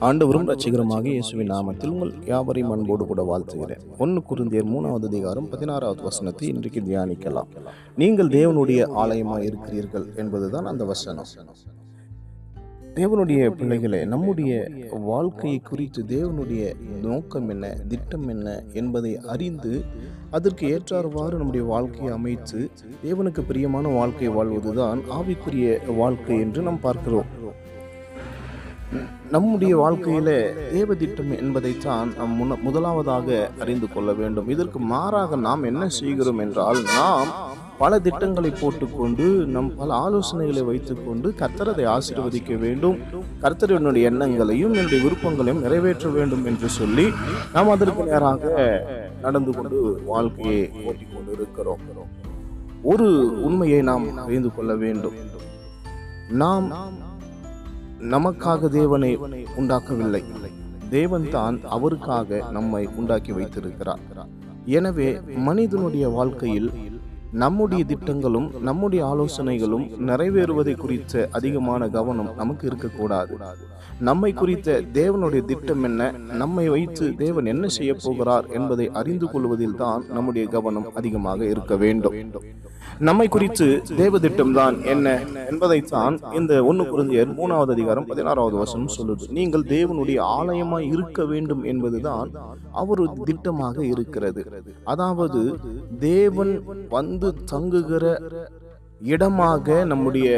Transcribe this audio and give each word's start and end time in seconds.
ஆண்டவரும் 0.00 0.48
ரட்சிகரமாக 0.48 1.06
இயேசுவின் 1.08 1.50
நாமத்தில் 1.52 1.88
உங்கள் 1.88 2.10
யாவரையும் 2.26 2.72
அன்போடு 2.74 3.04
கூட 3.06 3.22
வாழ்த்துகிறேன். 3.22 3.84
ஒன்று 3.98 4.22
குருந்தியர் 4.30 4.68
மூணாவது 4.72 5.06
அதிகாரம் 5.06 5.48
பதினாறாவது 5.48 6.02
வசனத்தை 6.02 6.48
இன்றைக்கு 6.48 6.80
தியானிக்கலாம். 6.80 7.48
நீங்கள் 7.96 8.28
தேவனுடைய 8.28 8.88
ஆலயமாக 9.02 9.44
இருக்கிறீர்கள் 9.44 10.06
என்பதுதான் 10.16 10.64
அந்த 10.64 10.84
வசனம். 10.84 11.30
தேவனுடைய 12.94 13.50
பிள்ளைகளை 13.50 14.04
நம்முடைய 14.04 14.52
வாழ்க்கையை 14.90 15.60
குறித்து 15.60 16.02
தேவனுடைய 16.02 16.74
நோக்கம் 17.02 17.48
என்ன 17.48 17.74
திட்டம் 17.88 18.28
என்ன 18.28 18.62
என்பதை 18.72 19.18
அறிந்து 19.34 19.84
அதற்கு 20.30 20.66
ஏற்றாறுவாறு 20.66 21.34
நம்முடைய 21.36 21.66
வாழ்க்கையை 21.66 22.12
அமைத்து 22.12 22.70
தேவனுக்கு 23.04 23.40
பிரியமான 23.40 23.88
வாழ்க்கை 23.88 24.28
வாழ்வதுதான் 24.28 25.02
ஆவிக்குரிய 25.18 25.78
வாழ்க்கை 25.96 26.38
என்று 26.40 26.62
நாம் 26.62 26.80
பார்க்கிறோம். 26.80 27.30
நம்முடைய 29.30 29.72
வாழ்க்கையில 29.78 30.30
தேவ 30.72 30.94
திட்டம் 30.94 31.32
என்பதைத்தான் 31.36 32.08
நாம் 32.18 32.34
முன்ன 32.38 32.56
முதலாவதாக 32.62 33.50
அறிந்து 33.58 33.86
கொள்ள 33.92 34.10
வேண்டும். 34.12 34.48
இதற்கு 34.48 34.78
மாறாக 34.78 35.36
நாம் 35.36 35.62
என்ன 35.62 35.88
செய்கிறோம் 35.88 36.38
என்றால் 36.38 36.80
நாம் 36.82 37.30
பல 37.78 37.98
திட்டங்களை 37.98 38.50
போட்டுக்கொண்டு 38.50 39.24
நம் 39.54 39.70
பல 39.76 39.88
ஆலோசனைகளை 40.04 40.62
வைத்துக்கொண்டு 40.64 41.34
கர்த்தர் 41.34 41.72
அதை 41.72 41.84
ஆசீர்வதிக்க 41.84 42.58
வேண்டும். 42.58 42.98
கர்த்தர் 43.40 43.70
என்னுடைய 43.70 44.10
எண்ணங்களையும் 44.10 44.72
என்னுடைய 44.72 45.00
விருப்பங்களையும் 45.04 45.62
நிறைவேற்ற 45.62 46.08
வேண்டும் 46.08 46.44
என்று 46.44 46.68
சொல்லி 46.68 47.06
நாம் 47.52 47.68
அதற்கு 47.68 48.04
நேராக 48.04 48.54
நடந்து 49.22 49.52
கொண்டு 49.52 50.02
வாழ்க்கையை 50.06 50.70
ஓட்டிக் 50.86 51.12
கொண்டு 51.14 51.32
இருக்கிறோம் 51.32 51.82
ஒரு 52.82 53.08
உண்மையை 53.42 53.82
நாம் 53.82 54.06
அறிந்து 54.16 54.54
கொள்ள 54.54 54.74
வேண்டும். 54.74 55.14
நாம் 56.28 56.66
நமக்காக 58.14 58.68
தேவனை 58.78 59.10
உண்டாக்கவில்லை. 59.60 60.22
தேவன் 60.90 61.26
தான் 61.36 61.56
அவருக்காக 61.76 62.38
நம்மை 62.56 62.82
உண்டாக்கி 62.98 63.32
வைத்திருக்கிறார். 63.32 64.02
எனவே 64.78 65.08
மனிதனுடைய 65.48 66.06
வாழ்க்கையில் 66.16 66.68
நம்முடைய 67.42 67.82
திட்டங்களும் 67.84 68.46
நம்முடைய 68.68 69.00
ஆலோசனைகளும் 69.12 69.86
நிறைவேறுவதை 70.08 70.74
குறித்த 70.82 71.28
அதிகமான 71.38 71.88
கவனம் 71.96 72.30
நமக்கு 72.36 72.64
இருக்கக்கூடாது. 72.66 73.34
நம்மை 74.08 74.30
குறித்த 74.32 74.78
தேவனுடைய 75.00 75.42
திட்டம் 75.44 75.82
என்ன? 75.82 76.10
நம்மை 76.42 76.66
வைத்து 76.74 77.06
தேவன் 77.24 77.50
என்ன 77.54 77.66
செய்ய 77.76 77.92
போகிறார் 78.04 78.46
என்பதை 78.58 78.86
அறிந்து 79.00 79.28
கொள்வதில் 79.30 79.78
தான் 79.82 80.04
நம்முடைய 80.16 80.46
கவனம் 80.56 80.88
அதிகமாக 80.94 81.40
இருக்க 81.54 81.76
வேண்டும். 81.84 82.16
நம்மை 83.08 83.26
குறித்து 83.34 83.66
தேவ 84.00 84.18
திட்டம்தான் 84.24 84.76
என்ன 84.92 85.06
என்பதைத்தான் 85.50 86.14
இந்த 86.38 86.52
ஒன்று 86.68 86.84
குருந்தியர் 86.92 87.32
மூணாவது 87.38 87.72
அதிகாரம் 87.76 88.08
பதினாறாவது 88.10 88.56
வசனம் 88.62 88.94
சொல்லுது. 88.96 89.24
நீங்கள் 89.38 89.64
தேவனுடைய 89.74 90.18
ஆலயமாய் 90.38 90.88
இருக்க 90.94 91.24
வேண்டும் 91.32 91.62
என்பதுதான் 91.72 92.30
அவர் 92.82 93.02
திட்டமாக 93.28 93.78
இருக்கிறது. 93.92 94.44
அதாவது 94.94 95.42
தேவன் 96.08 96.54
வந்து 96.96 97.30
தங்குகிற 97.52 98.04
இடமாக 99.14 99.84
நம்முடைய 99.92 100.30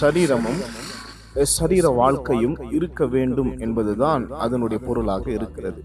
சரீரமும் 0.00 0.60
சரீர 1.56 1.86
வாழ்க்கையும் 2.00 2.56
இருக்க 2.76 3.06
வேண்டும் 3.14 3.50
என்பதுதான் 3.64 4.22
அதனுடைய 4.44 4.78
பொருளாக 4.86 5.24
இருக்கிறது. 5.38 5.80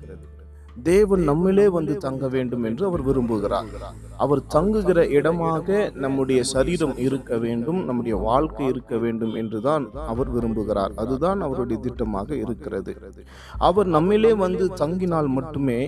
தேவன் 0.83 1.30
நம்மிலே 1.30 1.67
வந்து 1.67 1.97
தங்க 1.97 2.27
வேண்டும் 2.27 2.64
என்று 2.64 2.86
அவர் 2.86 3.03
விரும்புகிறார். 3.08 3.67
அவர் 4.17 4.41
தங்குகிற 4.47 5.08
இடமாக 5.08 5.91
நம்முடைய 5.94 6.44
சரீரம் 6.44 6.97
இருக்க 6.97 7.38
வேண்டும் 7.38 7.86
நம்முடைய 7.86 8.17
வாழ்க்கை 8.17 8.66
இருக்க 8.66 8.97
வேண்டும் 8.97 9.36
என்றுதான் 9.36 9.91
அவர் 9.94 10.30
விரும்புகிறார். 10.36 10.94
அதுதான் 10.95 11.41
அவருடைய 11.41 11.81
திட்டமாக 11.88 12.31
இருக்கிறது. 12.31 12.94
அவர் 13.58 13.88
நம்மிலே 13.88 14.36
வந்து 14.36 14.67
தங்கினால் 14.73 15.28
மட்டுமே 15.28 15.81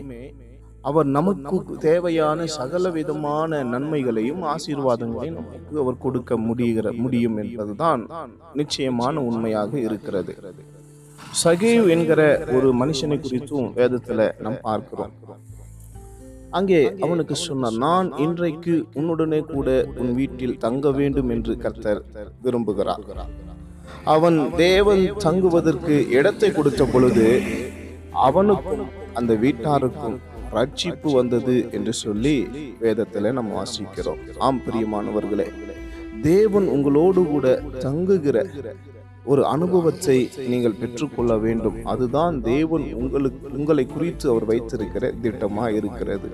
அவர் 0.81 1.05
நமக்கு 1.05 1.57
தேவையான 1.77 2.45
சகல 2.45 2.89
விதமான 2.89 3.63
நன்மைகளையும் 3.63 4.41
ஆசீர்வாதங்களையும் 4.43 5.39
நமக்கு 5.41 5.79
அவர் 5.79 5.97
கொடுக்க 5.97 6.37
முடிகிற 6.37 6.97
முடியும் 6.97 7.37
என்பதுதான் 7.37 8.07
நிச்சயமான 8.53 9.21
உண்மையாக 9.21 9.79
இருக்கிறது. 9.79 10.33
சகேவ் 11.41 11.85
என்கிற 11.93 12.21
ஒரு 12.55 12.67
மனுஷனை 12.81 13.15
குறித்தும் 13.25 13.67
வேதத்துல 13.79 14.25
நாம் 14.45 14.57
பார்க்கிறோம். 14.67 15.13
அங்கே 16.57 16.79
அவனுக்கு 17.05 17.35
சொன்னார் 17.43 17.77
நான் 17.85 18.09
இன்றைக்கு 18.25 18.73
உன்னுடனே 18.99 19.39
கூட 19.53 19.69
உன் 20.01 20.11
வீட்டில் 20.19 20.59
தங்க 20.65 20.91
வேண்டும் 20.99 21.31
என்று 21.35 21.53
கர்த்தர் 21.63 22.01
விரும்புகிறார். 22.43 23.05
அவன் 24.15 24.37
தேவன் 24.65 25.03
தங்குவதற்கு 25.25 25.95
இடத்தை 26.17 26.51
கொடுத்த 26.51 26.83
பொழுது 26.93 27.27
அவனுக்கும் 28.27 28.85
அந்த 29.19 29.33
வீட்டாருக்கும் 29.43 30.17
ரட்சிப்பு 30.57 31.11
வந்தது 31.19 31.55
என்று 31.77 31.93
சொல்லி 32.03 32.37
வேதத்துல 32.83 33.31
நம்ம 33.37 33.51
வாசிக்கிறோம். 33.59 34.21
ஆம் 34.47 34.61
பிரியமானவர்களே 34.65 35.47
தேவன் 36.29 36.67
உங்களோடு 36.75 37.21
கூட 37.33 37.47
தங்குகிற 37.85 38.37
ஒரு 39.31 39.41
அனுபவத்தை 39.45 40.17
நீங்கள் 40.51 40.79
பெற்றுக்கொள்ள 40.79 41.33
வேண்டும். 41.37 41.77
அதுதான் 41.91 42.35
தேவன் 42.41 42.85
உங்களுக்கு 43.01 43.51
உங்களை 43.57 43.85
குறித்து 43.85 44.25
அவர் 44.29 44.45
வைத்திருக்கிற 44.45 45.13
திட்டமாக 45.23 45.75
இருக்கிறது. 45.79 46.29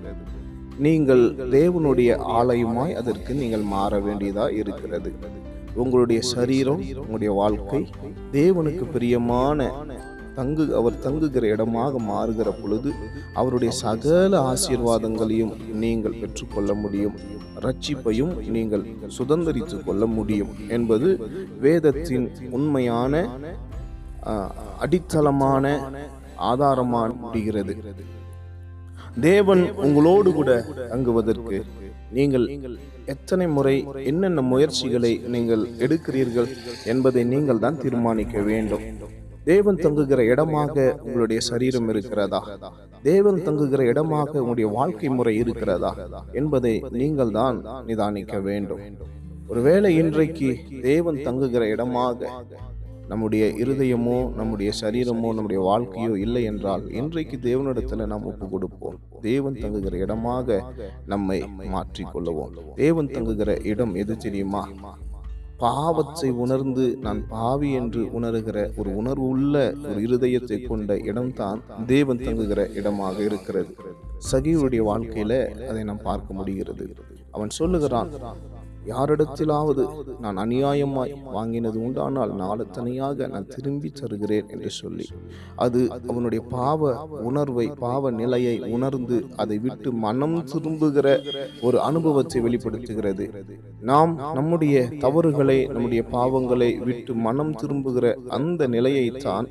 நீங்கள் 0.85 1.23
தேவனுடைய 1.51 2.11
ஆலயமாய் 2.37 2.97
அதற்கு 3.01 3.31
நீங்கள் 3.33 3.65
மாற 3.75 3.99
வேண்டியதாக 3.99 4.57
இருக்கிறது. 4.61 5.11
உங்களுடைய 5.75 6.19
சரீரம் 6.35 6.81
உங்களுடைய 7.01 7.31
வாழ்க்கை 7.41 7.81
தேவனுக்கு 8.31 8.85
பிரியமான 8.95 9.67
தங்கு 10.37 10.65
அவர் 10.79 11.01
தங்குகிற 11.05 11.45
இடமாக 11.53 11.99
மாறுகிற 12.11 12.49
பொழுது 12.61 12.89
அவருடைய 13.33 13.71
சகல 13.85 14.33
ஆசீர்வாதங்களையும் 14.51 15.53
நீங்கள் 15.83 16.19
பெற்றுக்கொள்ள 16.21 16.73
முடியும். 16.73 17.15
ரட்சிப்பையும் 17.65 18.33
நீங்கள் 18.47 18.83
சுதந்திரித்து 19.17 19.77
கொள்ள 19.83 20.05
முடியும் 20.17 20.53
என்பது 20.67 21.09
வேதத்தின் 21.59 22.25
உண்மையான 22.49 23.13
அடித்தளமான 24.77 25.65
ஆதாரமாக 26.51 27.13
முடிகிறது 27.13 27.73
தேவன் 29.21 29.63
உங்களோடு 29.85 30.29
கூட 30.33 30.51
தங்குவதற்கு 30.91 31.57
நீங்கள் 32.11 32.45
எத்தனை 33.05 33.47
முறை 33.47 33.75
என்னென்ன 34.03 34.41
முயற்சிகளை 34.41 35.11
நீங்கள் 35.27 35.63
எடுக்கிறீர்கள் 35.79 36.49
என்பதை 36.85 37.23
நீங்கள் 37.23 37.59
தான் 37.59 37.79
தீர்மானிக்க 37.79 38.41
வேண்டும். 38.41 38.83
தேவன் 39.43 39.75
தங்குகிற 39.75 40.23
இடமாக 40.23 40.75
உங்களுடைய 41.03 41.39
சரீரம் 41.49 41.89
இருக்கிறதா? 41.89 42.41
தேவன் 43.03 43.43
தங்குகிற 43.43 43.83
இடமாக 43.83 44.31
உங்களுடைய 44.39 44.69
வாழ்க்கை 44.69 45.09
முறை 45.09 45.35
இருக்கிறதா 45.37 45.91
என்பதை 46.31 46.83
நீங்கள் 46.91 47.31
தான் 47.31 47.57
நிதானிக்க 47.87 48.41
வேண்டும். 48.41 48.81
ஒருவேளை 49.47 49.95
இன்றைக்கு 49.95 50.49
தேவன் 50.81 51.21
தங்குகிற 51.21 51.67
இடமாக 51.67 52.29
நம்முடைய 53.07 53.45
இருதயமோ 53.47 54.17
நம்முடைய 54.35 54.71
சரீரமோ 54.81 55.29
நம்முடைய 55.33 55.61
வாழ்க்கையோ 55.61 56.13
இல்லை 56.17 56.43
என்றால் 56.43 56.83
இன்றைக்கு 56.91 57.37
தேவனிடத்துல 57.37 58.05
நாம் 58.05 58.23
ஒப்பு 58.23 58.47
கொடுப்போம் 58.49 58.97
தேவன் 59.21 59.57
தங்குகிற 59.61 59.97
இடமாக 59.97 60.59
நம்மை 61.05 61.39
மாற்றிக்கொள்ளுவோம். 61.73 62.51
தேவன் 62.75 63.07
தங்குகிற 63.07 63.57
இடம் 63.63 63.95
எது 63.95 64.17
தெரியுமா? 64.17 64.61
பாவத்தை 65.63 66.29
உணர்ந்து 66.43 66.85
நான் 67.01 67.21
பாவி 67.27 67.69
என்று 67.79 68.01
உணர்கிற 68.19 68.57
ஒரு 68.79 68.89
உணர்வு 68.95 69.25
உள்ள 69.27 69.55
ஒரு 69.89 69.99
இருதயத்தை 70.07 70.57
கொண்ட 70.67 70.97
இடம்தான் 71.09 71.59
தேவன் 71.85 72.21
தங்குகிற 72.25 72.61
இடமாக 72.79 73.17
இருக்கிறது. 73.23 73.71
சகிவுடைய 74.31 74.81
வாழ்க்கையில 74.91 75.33
அதை 75.69 75.83
நாம் 75.83 76.05
பார்க்க 76.09 76.33
முடிகிறது. 76.33 76.85
அவன் 77.31 77.51
சொல்லுகிறான் 77.59 78.09
யாரிடத்திலாவது 78.85 79.83
நான் 80.19 80.37
அநியாயமாய் 80.37 81.13
வாங்கினது 81.33 81.77
உண்டானால் 81.79 82.31
நாளத்தனையாக 82.33 83.27
நான் 83.27 83.47
திரும்பி 83.47 83.89
தருகிறேன் 83.89 84.47
என்று 84.47 84.69
சொல்லி 84.69 85.07
அது 85.55 85.81
அவனுடைய 86.07 86.43
பாவ 86.43 86.91
உணர்வை 87.19 87.67
பாவ 87.67 88.11
நிலையை 88.11 88.55
உணர்ந்து 88.59 89.25
அதை 89.35 89.57
விட்டு 89.57 89.91
மனம் 89.91 90.37
திரும்புகிற 90.43 91.07
ஒரு 91.61 91.79
அனுபவத்தை 91.79 92.41
வெளிப்படுத்துகிறது. 92.41 93.27
நாம் 93.81 94.13
நம்முடைய 94.33 94.89
தவறுகளை 94.99 95.59
நம்முடைய 95.67 96.03
பாவங்களை 96.11 96.71
விட்டு 96.79 97.13
மனம் 97.27 97.53
திரும்புகிற 97.55 98.17
அந்த 98.27 98.67
நிலையைத்தான் 98.67 99.47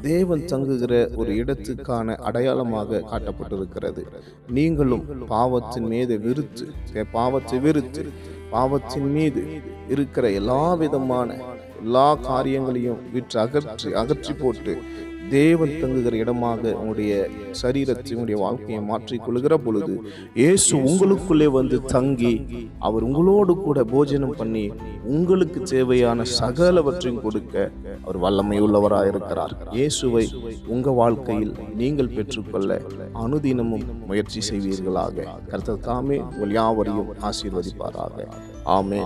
தேவன் 0.00 0.44
தங்குகிற 0.44 1.10
ஒரு 1.16 1.32
இடத்துக்கான 1.34 2.14
அடையாளமாக 2.14 3.02
காட்டப்பட்டிருக்கிறது. 3.12 4.02
நீங்களும் 4.48 5.26
பாவத்தின் 5.26 5.84
மீது 5.84 6.18
விருத்து 6.18 6.66
பாவத்தை 7.12 7.58
விருத்து 7.58 8.04
பாவத்தின் 8.50 9.10
மீது 9.12 9.42
இருக்கிற 9.88 10.26
எல்லா 10.30 10.62
விதமான 10.74 11.28
எல்லா 11.84 12.14
காரியங்களையும் 12.14 13.00
விற்று 13.12 13.40
அகற்றி 13.40 13.92
அகற்றி 13.94 14.32
போட்டு 14.32 14.74
தேவன் 15.30 15.72
தங்குகிற 15.80 16.16
இடமாக 16.16 16.62
உங்களுடைய 16.74 17.28
சரீரத்தை 17.52 18.12
உங்களுடைய 18.14 18.38
வாழ்க்கையை 18.40 18.80
மாற்றிக் 18.82 19.24
கொள்கிற 19.24 19.56
பொழுது 19.56 19.94
இயேசு 20.34 20.76
உங்களுக்குள்ளே 20.76 21.44
வந்து 21.46 21.82
தங்கி 21.84 22.32
அவர் 22.78 23.02
உங்களோடு 23.02 23.54
கூட 23.56 23.84
போஜனம் 23.84 24.34
பண்ணி 24.36 24.64
உங்களுக்கு 25.04 25.60
தேவையான 25.62 26.24
சகலவற்றையும் 26.40 27.22
கொடுக்க 27.22 27.54
அவர் 28.04 28.18
வல்லமை 28.18 28.58
உள்ளவராக 28.60 29.06
இருக்கிறார் 29.06 29.54
இயேசுவை 29.72 30.24
உங்க 30.66 30.90
வாழ்க்கையில் 30.90 31.54
நீங்கள் 31.74 32.08
பெற்றுக்கொள்ள 32.08 32.80
அனுதினமும் 33.14 33.86
முயற்சி 34.06 34.40
செய்வீர்களாக. 34.40 35.26
கர்த்தர் 35.50 35.80
தாமே 35.80 36.18
உங்கள் 36.18 36.50
யாவரையும் 36.50 37.12
ஆசீர்வதிப்பாராக. 37.22 38.26
ஆமே 38.70 39.00